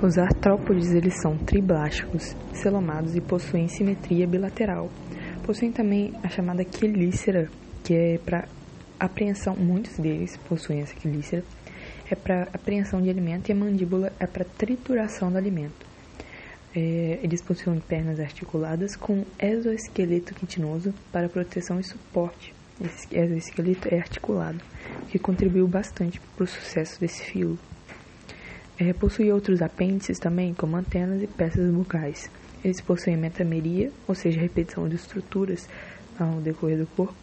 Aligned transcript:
Os 0.00 0.16
artrópodes 0.16 0.92
eles 0.92 1.20
são 1.20 1.36
triblásticos, 1.36 2.36
celomados 2.52 3.16
e 3.16 3.20
possuem 3.20 3.66
simetria 3.66 4.28
bilateral. 4.28 4.88
Possuem 5.44 5.72
também 5.72 6.12
a 6.22 6.28
chamada 6.28 6.64
quelícera, 6.64 7.50
que 7.82 7.94
é 7.94 8.18
para 8.18 8.46
apreensão, 9.00 9.56
muitos 9.56 9.98
deles 9.98 10.36
possuem 10.48 10.82
essa 10.82 10.94
quelícera, 10.94 11.42
é 12.08 12.14
para 12.14 12.44
apreensão 12.52 13.02
de 13.02 13.10
alimento 13.10 13.48
e 13.48 13.52
a 13.52 13.56
mandíbula 13.56 14.12
é 14.20 14.26
para 14.26 14.44
trituração 14.44 15.32
do 15.32 15.36
alimento. 15.36 15.84
É, 16.76 17.18
eles 17.20 17.42
possuem 17.42 17.80
pernas 17.80 18.20
articuladas 18.20 18.94
com 18.94 19.24
exoesqueleto 19.36 20.32
quitinoso 20.32 20.94
para 21.10 21.28
proteção 21.28 21.80
e 21.80 21.82
suporte. 21.82 22.54
Esse 22.80 23.08
exoesqueleto 23.12 23.92
é 23.92 23.98
articulado, 23.98 24.60
que 25.08 25.18
contribuiu 25.18 25.66
bastante 25.66 26.20
para 26.20 26.44
o 26.44 26.46
sucesso 26.46 27.00
desse 27.00 27.24
filo. 27.24 27.58
É, 28.80 28.92
possui 28.92 29.32
outros 29.32 29.60
apêndices 29.60 30.20
também, 30.20 30.54
como 30.54 30.76
antenas 30.76 31.20
e 31.20 31.26
peças 31.26 31.68
bucais. 31.72 32.30
Eles 32.64 32.80
possuem 32.80 33.16
metameria, 33.16 33.90
ou 34.06 34.14
seja, 34.14 34.40
repetição 34.40 34.88
de 34.88 34.94
estruturas 34.94 35.68
ao 36.18 36.40
decorrer 36.40 36.78
do 36.78 36.86
corpo, 36.86 37.14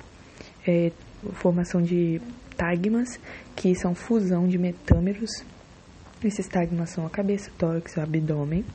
é, 0.67 0.91
formação 1.33 1.81
de 1.81 2.21
tagmas, 2.57 3.19
que 3.55 3.73
são 3.73 3.95
fusão 3.95 4.47
de 4.47 4.57
metâmeros. 4.57 5.31
Esses 6.21 6.47
tagmas 6.47 6.89
são 6.89 7.05
a 7.05 7.09
cabeça, 7.09 7.49
o 7.49 7.53
tórax 7.53 7.93
e 7.93 7.99
o 7.99 8.03
abdômen. 8.03 8.65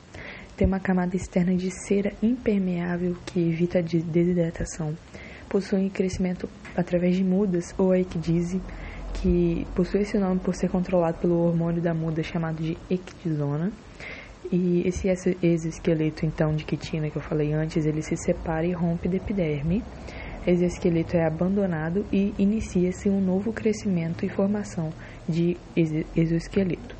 Tem 0.57 0.67
uma 0.67 0.79
camada 0.79 1.15
externa 1.15 1.55
de 1.55 1.69
cera 1.69 2.13
impermeável 2.21 3.15
que 3.25 3.39
evita 3.39 3.79
a 3.79 3.81
desidratação. 3.81 4.95
Possuem 5.47 5.89
crescimento 5.89 6.49
através 6.75 7.15
de 7.15 7.23
mudas 7.23 7.75
ou 7.77 7.93
ecdise, 7.93 8.61
que 9.11 9.67
possui 9.75 10.01
esse 10.01 10.17
nome 10.17 10.39
por 10.39 10.55
ser 10.55 10.69
controlado 10.69 11.17
pelo 11.19 11.45
hormônio 11.45 11.81
da 11.81 11.93
muda 11.93 12.23
chamado 12.23 12.61
de 12.61 12.77
ecdisona. 12.89 13.71
E 14.51 14.85
esse 14.85 15.07
exoesqueleto, 15.41 16.25
então, 16.25 16.53
de 16.55 16.65
quitina 16.65 17.09
que 17.09 17.15
eu 17.15 17.21
falei 17.21 17.53
antes, 17.53 17.85
ele 17.85 18.01
se 18.01 18.17
separa 18.17 18.65
e 18.65 18.73
rompe 18.73 19.07
da 19.07 19.15
epiderme. 19.15 19.83
Esse 20.45 20.65
esqueleto 20.65 21.15
é 21.15 21.25
abandonado 21.25 22.05
e 22.11 22.33
inicia-se 22.37 23.07
um 23.07 23.21
novo 23.21 23.53
crescimento 23.53 24.25
e 24.25 24.29
formação 24.29 24.91
de 25.29 25.55
exoesqueleto. 26.15 26.95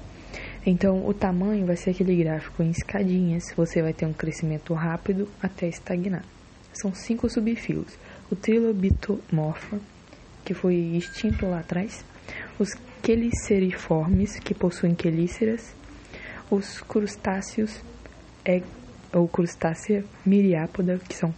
Então, 0.65 1.07
o 1.07 1.13
tamanho 1.13 1.65
vai 1.65 1.75
ser 1.75 1.89
aquele 1.89 2.15
gráfico 2.15 2.61
em 2.61 2.69
escadinhas, 2.69 3.43
você 3.57 3.81
vai 3.81 3.93
ter 3.93 4.05
um 4.05 4.13
crescimento 4.13 4.73
rápido 4.75 5.27
até 5.41 5.67
estagnar. 5.67 6.23
São 6.71 6.93
cinco 6.93 7.27
subfilos. 7.27 7.97
O 8.31 8.35
trilobitomorfa, 8.35 9.79
que 10.45 10.53
foi 10.53 10.75
extinto 10.95 11.47
lá 11.47 11.59
atrás, 11.59 12.05
os 12.59 12.69
queliceriformes, 13.01 14.39
que 14.39 14.53
possuem 14.53 14.95
quelíceras, 14.95 15.73
os 16.49 16.81
crustáceos 16.81 17.81
é, 18.45 18.61
ou 19.13 19.27
crustácea 19.27 20.03
miriápoda, 20.25 20.99
que 21.07 21.15
são 21.15 21.33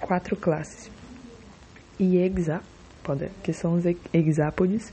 quatro 0.00 0.36
classes, 0.36 0.90
e 1.98 2.16
hexápoda, 2.18 3.30
que 3.42 3.52
são 3.52 3.74
os 3.74 3.84
hexápodes, 4.12 4.92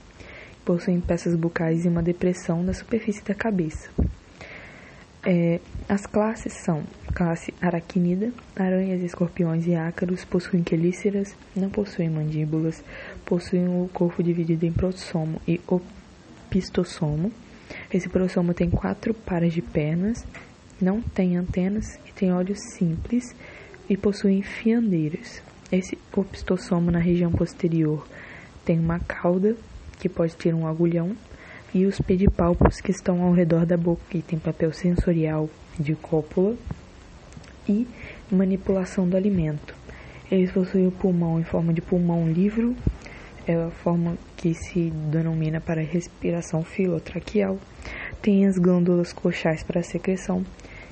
possuem 0.63 0.99
peças 0.99 1.35
bucais 1.35 1.85
e 1.85 1.87
uma 1.87 2.03
depressão 2.03 2.61
na 2.61 2.73
superfície 2.73 3.23
da 3.23 3.33
cabeça. 3.33 3.89
É, 5.25 5.59
as 5.87 6.05
classes 6.05 6.53
são 6.63 6.83
classe 7.13 7.53
aracnida, 7.61 8.31
aranhas, 8.55 9.01
escorpiões 9.01 9.67
e 9.67 9.75
ácaros, 9.75 10.23
possuem 10.23 10.63
quelíceras, 10.63 11.35
não 11.55 11.69
possuem 11.69 12.09
mandíbulas, 12.09 12.83
possuem 13.25 13.67
o 13.67 13.89
corpo 13.91 14.23
dividido 14.23 14.65
em 14.65 14.71
prossomo 14.71 15.41
e 15.47 15.59
opistossomo. 15.67 17.31
Esse 17.93 18.07
prossomo 18.07 18.53
tem 18.53 18.69
quatro 18.69 19.13
pares 19.13 19.53
de 19.53 19.61
pernas, 19.61 20.25
não 20.81 21.01
tem 21.01 21.35
antenas 21.35 21.99
e 22.07 22.13
tem 22.13 22.31
olhos 22.31 22.59
simples 22.77 23.35
e 23.89 23.97
possuem 23.97 24.41
fiandeiras. 24.41 25.41
Esse 25.69 25.97
opistossomo 26.15 26.89
na 26.91 26.99
região 26.99 27.31
posterior 27.31 28.07
tem 28.63 28.79
uma 28.79 28.99
cauda 28.99 29.55
que 29.99 30.07
pode 30.07 30.35
ter 30.35 30.53
um 30.55 30.65
agulhão 30.65 31.15
e 31.73 31.85
os 31.85 31.99
pedipalpos 31.99 32.81
que 32.81 32.91
estão 32.91 33.21
ao 33.21 33.33
redor 33.33 33.65
da 33.65 33.77
boca 33.77 34.17
e 34.17 34.21
tem 34.21 34.39
papel 34.39 34.73
sensorial 34.73 35.49
de 35.79 35.95
cópula 35.95 36.55
e 37.67 37.87
manipulação 38.31 39.07
do 39.07 39.15
alimento. 39.15 39.75
Eles 40.31 40.51
possuem 40.51 40.87
o 40.87 40.91
pulmão 40.91 41.39
em 41.39 41.43
forma 41.43 41.73
de 41.73 41.81
pulmão 41.81 42.31
livre, 42.31 42.75
é 43.47 43.55
a 43.55 43.69
forma 43.69 44.17
que 44.37 44.53
se 44.53 44.91
denomina 45.11 45.59
para 45.59 45.81
respiração 45.81 46.63
filotraqueal. 46.63 47.57
Tem 48.21 48.45
as 48.45 48.57
glândulas 48.57 49.11
coxais 49.11 49.63
para 49.63 49.81
secreção, 49.81 50.45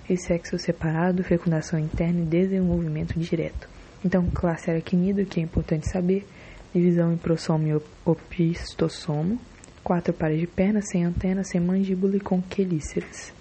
e 0.09 0.17
sexo 0.17 0.57
separado, 0.57 1.23
fecundação 1.23 1.77
interna 1.77 2.21
e 2.21 2.25
desenvolvimento 2.25 3.19
direto. 3.19 3.69
Então, 4.03 4.29
classe 4.33 4.71
aracnídeo, 4.71 5.25
que 5.25 5.39
é 5.39 5.43
importante 5.43 5.89
saber, 5.89 6.25
divisão 6.73 7.11
em 7.11 7.17
prossomo 7.17 7.67
e 7.67 7.81
opistossomo, 8.05 9.39
quatro 9.87 10.11
pares 10.11 10.41
de 10.41 10.45
pernas, 10.45 10.89
sem 10.89 11.05
antena, 11.05 11.45
sem 11.45 11.61
mandíbula 11.61 12.17
e 12.17 12.19
com 12.19 12.41
quelíceras. 12.41 13.31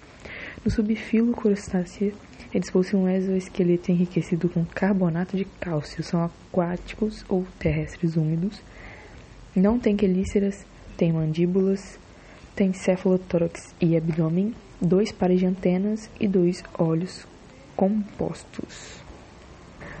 No 0.63 0.71
subfilo 0.71 1.33
crustácea, 1.33 2.13
eles 2.53 2.71
possuem 2.71 3.03
um 3.03 3.09
exoesqueleto 3.09 3.91
enriquecido 3.91 4.47
com 4.47 4.63
carbonato 4.63 5.35
de 5.35 5.43
cálcio, 5.43 6.01
são 6.01 6.23
aquáticos 6.23 7.25
ou 7.27 7.45
terrestres 7.59 8.15
úmidos, 8.15 8.61
não 9.53 9.77
tem 9.77 9.97
quelíceras, 9.97 10.65
tem 10.95 11.11
mandíbulas, 11.11 11.99
tem 12.55 12.71
cefalotórax 12.71 13.75
e 13.81 13.97
abdômen, 13.97 14.53
dois 14.79 15.11
pares 15.11 15.41
de 15.41 15.47
antenas 15.47 16.09
e 16.17 16.29
dois 16.29 16.63
olhos 16.79 17.27
compostos. 17.75 19.01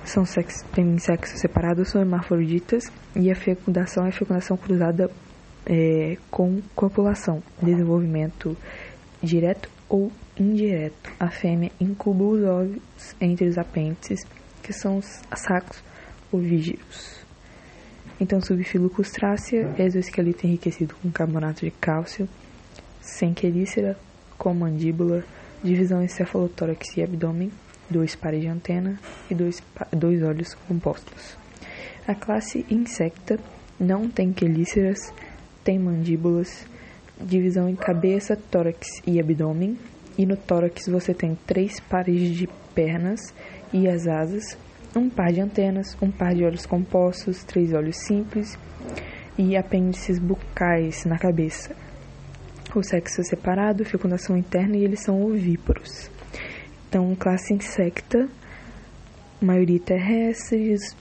São 0.05 0.25
sexo, 0.25 0.63
têm 0.73 0.97
sexo 0.97 1.37
separado, 1.37 1.83
são 1.83 1.99
hermafroditas 1.99 2.85
e 3.13 3.29
a 3.29 3.35
fecundação 3.35 4.05
é 4.05 4.11
fecundação 4.11 4.55
cruzada 4.55 5.11
é, 5.67 6.17
com 6.31 6.61
copulação, 6.75 7.43
desenvolvimento 7.61 8.57
direto 9.21 9.69
ou 9.89 10.11
indireto. 10.39 11.11
A 11.19 11.29
fêmea 11.29 11.71
incuba 11.79 12.23
os 12.23 12.43
ovos 12.43 13.15
entre 13.19 13.47
os 13.47 13.57
apêndices, 13.57 14.25
que 14.63 14.73
são 14.73 14.97
os 14.97 15.21
sacos 15.35 15.83
ovígeos. 16.31 17.17
Então, 18.19 18.41
subfilo 18.41 18.89
crustácea, 18.89 19.73
exoesqueleto 19.77 20.47
enriquecido 20.47 20.95
com 21.01 21.11
carbonato 21.11 21.63
de 21.63 21.71
cálcio, 21.71 22.27
sem 22.99 23.33
quelícera, 23.33 23.97
com 24.37 24.53
mandíbula, 24.53 25.23
divisão 25.63 26.01
em 26.01 26.07
cefalotórax 26.07 26.97
e 26.97 27.03
abdômen, 27.03 27.51
dois 27.89 28.15
pares 28.15 28.41
de 28.41 28.47
antena 28.47 28.99
e 29.29 29.35
dois, 29.35 29.61
dois 29.91 30.23
olhos 30.23 30.55
compostos. 30.67 31.37
A 32.07 32.15
classe 32.15 32.65
insecta 32.69 33.39
não 33.79 34.09
tem 34.09 34.33
quelíceras, 34.33 35.13
tem 35.67 35.77
mandíbulas, 35.77 36.65
divisão 37.19 37.67
em 37.67 37.75
cabeça, 37.75 38.37
tórax 38.37 38.87
e 39.05 39.19
abdômen, 39.19 39.77
e 40.17 40.25
no 40.25 40.37
tórax 40.37 40.87
você 40.87 41.13
tem 41.13 41.37
três 41.45 41.81
pares 41.81 42.33
de 42.33 42.47
pernas 42.73 43.19
e 43.73 43.85
as 43.85 44.07
asas, 44.07 44.57
um 44.95 45.09
par 45.09 45.33
de 45.33 45.41
antenas, 45.41 45.97
um 46.01 46.09
par 46.09 46.33
de 46.33 46.45
olhos 46.45 46.65
compostos, 46.65 47.43
três 47.43 47.73
olhos 47.73 47.97
simples 47.97 48.57
e 49.37 49.57
apêndices 49.57 50.19
bucais 50.19 51.03
na 51.03 51.19
cabeça. 51.19 51.75
O 52.73 52.81
sexo 52.81 53.19
é 53.19 53.25
separado, 53.25 53.83
fecundação 53.83 54.37
interna 54.37 54.77
e 54.77 54.85
eles 54.85 55.01
são 55.01 55.21
ovíparos. 55.21 56.09
Então, 56.87 57.13
classe 57.13 57.53
insecta, 57.53 58.29
maioria 59.41 59.81
terrestres 59.81 60.95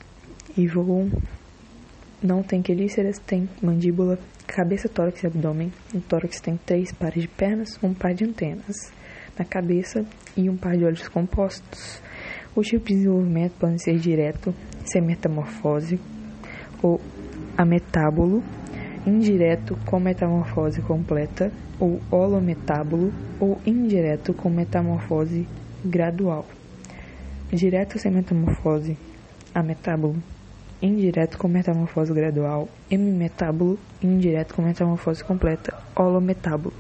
e 0.56 0.66
voam. 0.66 1.09
Não 2.21 2.43
tem 2.43 2.60
quelíceras, 2.62 3.21
tem 3.21 3.48
mandíbula, 3.62 4.19
cabeça, 4.46 4.88
tórax 4.88 5.22
e 5.22 5.26
abdômen. 5.26 5.72
O 5.94 6.00
tórax 6.00 6.40
tem 6.40 6.56
três 6.56 6.92
pares 6.92 7.22
de 7.22 7.28
pernas, 7.28 7.78
um 7.82 7.92
par 7.92 8.14
de 8.14 8.24
antenas 8.24 8.92
na 9.38 9.44
cabeça 9.44 10.04
e 10.36 10.48
um 10.48 10.56
par 10.56 10.76
de 10.76 10.84
olhos 10.84 11.09
compostos. 11.09 12.00
Os 12.54 12.66
tipos 12.66 12.88
de 12.88 12.94
desenvolvimento 12.94 13.53
podem 13.59 13.78
ser 13.78 13.98
direto, 13.98 14.54
sem 14.84 15.03
metamorfose, 15.03 16.00
ou 16.82 17.00
ametábulo, 17.56 18.42
indireto 19.06 19.76
com 19.84 20.00
metamorfose 20.00 20.80
completa, 20.80 21.53
ou 21.78 22.00
holometábulo, 22.10 23.12
ou 23.38 23.60
indireto 23.66 24.32
com 24.32 24.48
metamorfose 24.48 25.47
gradual. 25.84 26.47
Direto 27.53 27.98
sem 27.98 28.10
metamorfose, 28.10 28.97
ametábulo, 29.54 30.16
indireto 30.80 31.38
com 31.38 31.48
metamorfose 31.48 32.12
gradual, 32.12 32.68
hemimetábulo, 32.90 33.78
indireto 34.02 34.54
com 34.54 34.62
metamorfose 34.62 35.24
completa, 35.24 35.76
holometábulo. 35.94 36.74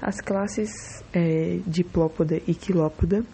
As 0.00 0.20
classes 0.20 1.02
é, 1.12 1.58
diplópoda 1.66 2.40
e 2.46 2.54
quilópoda 2.54 3.24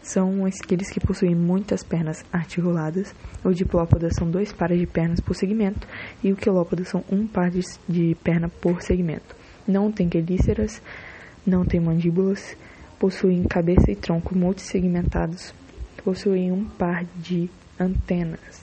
são 0.00 0.46
aqueles 0.46 0.88
que 0.88 1.00
possuem 1.00 1.34
muitas 1.34 1.82
pernas 1.82 2.24
articuladas. 2.32 3.12
O 3.44 3.52
diplópoda 3.52 4.08
são 4.12 4.30
dois 4.30 4.52
pares 4.52 4.78
de 4.78 4.86
pernas 4.86 5.20
por 5.20 5.34
segmento 5.34 5.86
e 6.22 6.32
o 6.32 6.36
quilópoda 6.36 6.84
são 6.84 7.04
um 7.10 7.26
par 7.26 7.50
de, 7.50 7.60
de 7.88 8.16
perna 8.22 8.48
por 8.48 8.82
segmento. 8.82 9.34
Não 9.66 9.90
tem 9.90 10.08
quelíceras, 10.08 10.80
não 11.44 11.64
tem 11.64 11.80
mandíbulas, 11.80 12.56
possuem 13.00 13.42
cabeça 13.42 13.90
e 13.90 13.96
tronco 13.96 14.36
multissegmentados, 14.36 15.52
possuem 16.04 16.52
um 16.52 16.64
par 16.64 17.04
de 17.16 17.50
antenas. 17.78 18.61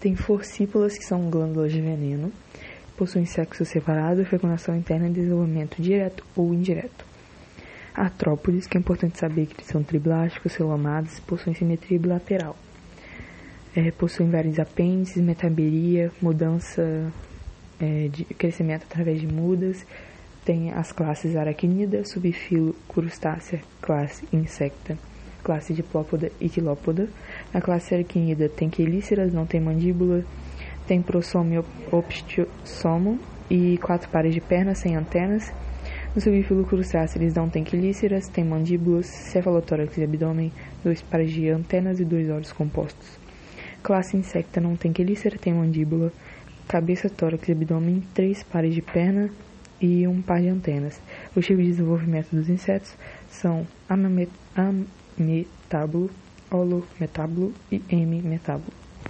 Tem 0.00 0.14
forcípulas, 0.14 0.96
que 0.96 1.04
são 1.04 1.30
glândulas 1.30 1.72
de 1.72 1.80
veneno, 1.80 2.32
possuem 2.96 3.26
sexo 3.26 3.64
separado, 3.64 4.24
fecundação 4.24 4.76
interna 4.76 5.08
e 5.08 5.12
desenvolvimento 5.12 5.80
direto 5.80 6.24
ou 6.36 6.52
indireto. 6.54 7.04
Artrópodes, 7.94 8.66
que 8.66 8.76
é 8.76 8.80
importante 8.80 9.18
saber 9.18 9.46
que 9.46 9.54
eles 9.54 9.66
são 9.66 9.82
triblásticos, 9.82 10.52
celomados, 10.52 11.20
possuem 11.20 11.54
simetria 11.54 11.98
bilateral. 11.98 12.56
É, 13.74 13.90
possuem 13.90 14.30
vários 14.30 14.58
apêndices, 14.58 15.22
metaberia, 15.22 16.10
mudança 16.20 17.12
é, 17.80 18.08
de 18.08 18.24
crescimento 18.24 18.84
através 18.84 19.20
de 19.20 19.26
mudas. 19.26 19.86
Tem 20.44 20.72
as 20.72 20.92
classes 20.92 21.36
aracnida, 21.36 22.04
subfilo 22.04 22.74
crustácea, 22.88 23.60
classe 23.80 24.26
insecta, 24.32 24.98
classe 25.44 25.74
diplópoda 25.74 26.32
e 26.40 26.48
quilópoda. 26.48 27.08
Na 27.52 27.60
classe 27.60 27.94
aracnida 27.94 28.48
tem 28.48 28.68
quelíceras, 28.68 29.32
não 29.32 29.46
tem 29.46 29.60
mandíbula, 29.60 30.24
tem 30.86 31.00
prossomo 31.00 31.54
e 31.54 31.58
e 33.50 33.78
quatro 33.78 34.08
pares 34.08 34.34
de 34.34 34.40
pernas 34.40 34.78
sem 34.78 34.96
antenas. 34.96 35.52
No 36.14 36.20
subfilo 36.20 36.64
crustáceo 36.64 37.20
eles 37.20 37.34
não 37.34 37.48
têm 37.48 37.62
quelíceras, 37.62 38.26
têm 38.28 38.44
mandíbulas, 38.44 39.06
cefalotórax 39.06 39.98
e 39.98 40.04
abdômen, 40.04 40.50
dois 40.82 41.02
pares 41.02 41.30
de 41.30 41.48
antenas 41.50 42.00
e 42.00 42.04
dois 42.04 42.30
olhos 42.30 42.52
compostos. 42.52 43.18
Classe 43.82 44.16
insecta 44.16 44.60
não 44.60 44.76
tem 44.76 44.92
quelícera, 44.92 45.36
tem 45.38 45.52
mandíbula, 45.52 46.10
cabeça, 46.66 47.10
tórax 47.10 47.48
e 47.48 47.52
abdômen, 47.52 48.02
três 48.14 48.42
pares 48.42 48.74
de 48.74 48.80
perna 48.80 49.28
e 49.80 50.08
um 50.08 50.22
par 50.22 50.40
de 50.40 50.48
antenas. 50.48 50.98
Os 51.36 51.44
tipos 51.44 51.64
de 51.64 51.70
desenvolvimento 51.70 52.30
dos 52.30 52.48
insetos 52.48 52.96
são 53.28 53.66
ametábulo, 55.18 56.10
holometábulo 56.50 57.52
e 57.70 57.82
hemimetábulo. 57.88 58.83